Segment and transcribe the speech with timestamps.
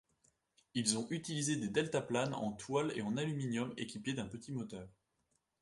[0.73, 4.89] Ils ont utilisé des deltaplanes en toile et en aluminium, équipés d'un petit moteur.